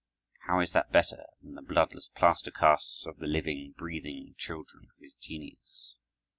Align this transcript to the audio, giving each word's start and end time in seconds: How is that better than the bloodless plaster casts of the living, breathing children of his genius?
How 0.47 0.61
is 0.61 0.71
that 0.71 0.91
better 0.91 1.27
than 1.43 1.53
the 1.53 1.61
bloodless 1.61 2.07
plaster 2.07 2.49
casts 2.49 3.05
of 3.05 3.17
the 3.19 3.27
living, 3.27 3.75
breathing 3.77 4.33
children 4.35 4.85
of 4.89 4.97
his 4.99 5.13
genius? 5.13 5.93